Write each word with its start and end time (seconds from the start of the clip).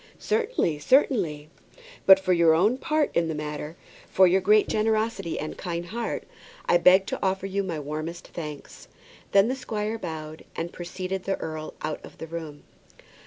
"Certainly, 0.17 0.79
certainly." 0.79 1.51
"But 2.07 2.19
for 2.19 2.33
your 2.33 2.55
own 2.55 2.79
part 2.79 3.15
in 3.15 3.27
the 3.27 3.35
matter, 3.35 3.75
for 4.09 4.25
your 4.25 4.41
great 4.41 4.67
generosity 4.67 5.39
and 5.39 5.55
kind 5.59 5.85
heart, 5.85 6.23
I 6.65 6.77
beg 6.79 7.05
to 7.05 7.19
offer 7.21 7.45
you 7.45 7.61
my 7.61 7.79
warmest 7.79 8.29
thanks." 8.29 8.87
Then 9.31 9.47
the 9.47 9.55
squire 9.55 9.99
bowed 9.99 10.41
low, 10.41 10.45
and 10.55 10.73
preceded 10.73 11.25
the 11.25 11.37
earl 11.37 11.75
out 11.83 12.03
of 12.03 12.17
the 12.17 12.25
room. 12.25 12.63